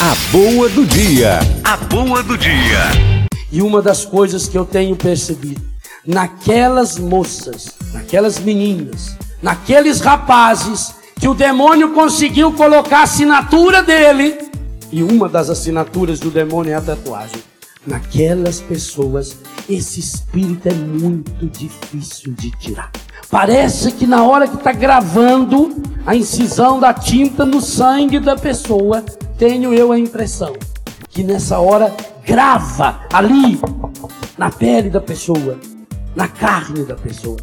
[0.00, 1.40] A boa do dia.
[1.64, 3.26] A boa do dia.
[3.50, 5.60] E uma das coisas que eu tenho percebido,
[6.06, 14.38] naquelas moças, naquelas meninas, naqueles rapazes, que o demônio conseguiu colocar a assinatura dele,
[14.92, 17.42] e uma das assinaturas do demônio é a tatuagem.
[17.84, 19.36] Naquelas pessoas,
[19.68, 22.92] esse espírito é muito difícil de tirar.
[23.28, 25.74] Parece que na hora que está gravando
[26.06, 29.04] a incisão da tinta no sangue da pessoa,
[29.38, 30.52] tenho eu a impressão
[31.08, 31.94] que nessa hora
[32.26, 33.58] grava ali
[34.36, 35.58] na pele da pessoa,
[36.14, 37.38] na carne da pessoa.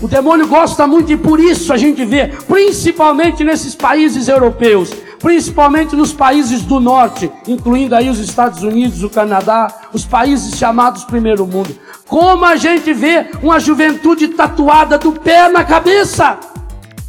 [0.00, 5.94] O demônio gosta muito e por isso a gente vê, principalmente nesses países europeus, principalmente
[5.94, 11.46] nos países do norte, incluindo aí os Estados Unidos, o Canadá, os países chamados primeiro
[11.46, 11.76] mundo.
[12.08, 16.38] Como a gente vê uma juventude tatuada do pé na cabeça.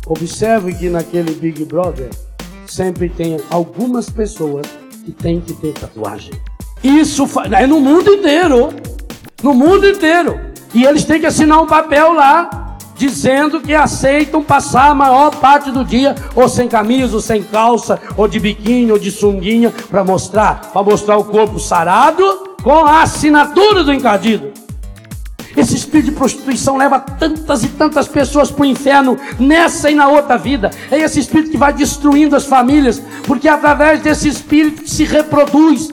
[0.05, 2.09] Observe que naquele Big Brother
[2.71, 4.65] sempre tem algumas pessoas
[5.03, 6.31] que têm que ter tatuagem.
[6.83, 8.69] Isso é no mundo inteiro.
[9.43, 10.39] No mundo inteiro.
[10.73, 15.71] E eles têm que assinar um papel lá dizendo que aceitam passar a maior parte
[15.71, 20.03] do dia ou sem camisa, ou sem calça, ou de biquíni, ou de sunguinha, para
[20.03, 22.23] mostrar, para mostrar o corpo sarado
[22.61, 24.51] com a assinatura do encadido.
[25.55, 30.07] Esse espírito de prostituição leva tantas e tantas pessoas para o inferno nessa e na
[30.07, 30.71] outra vida.
[30.89, 35.03] É esse espírito que vai destruindo as famílias, porque é através desse espírito que se
[35.03, 35.89] reproduz.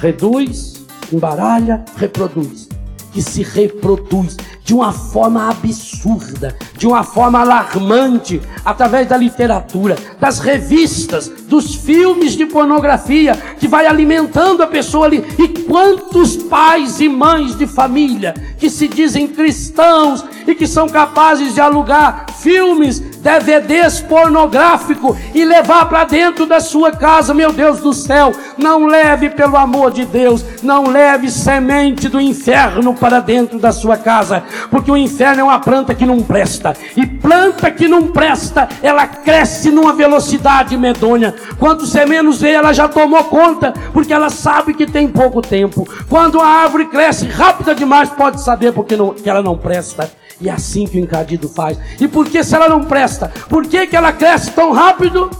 [0.00, 2.68] Reduz, embaralha, reproduz.
[3.12, 4.36] Que se reproduz
[4.72, 12.32] de uma forma absurda, de uma forma alarmante, através da literatura, das revistas, dos filmes
[12.32, 15.22] de pornografia, que vai alimentando a pessoa ali.
[15.38, 21.52] E quantos pais e mães de família que se dizem cristãos e que são capazes
[21.52, 27.92] de alugar filmes, DVDs pornográficos e levar para dentro da sua casa, meu Deus do
[27.92, 33.70] céu, não leve pelo amor de Deus, não leve semente do inferno para dentro da
[33.70, 38.08] sua casa, porque o inferno é uma planta que não presta, e planta que não
[38.08, 41.34] presta, ela cresce numa velocidade medonha.
[41.58, 45.86] Quando você menos vê, ela já tomou conta, porque ela sabe que tem pouco tempo.
[46.08, 50.10] Quando a árvore cresce rápida demais, pode saber porque não, que ela não presta.
[50.42, 51.78] E é assim que o encadido faz.
[52.00, 53.11] E por que se ela não presta?
[53.48, 55.30] Por que, que ela cresce tão rápido?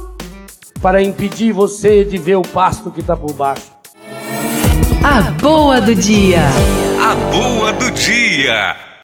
[0.81, 3.71] Para impedir você de ver o pasto que está por baixo.
[5.05, 6.43] A boa do dia.
[7.01, 8.92] A boa do dia.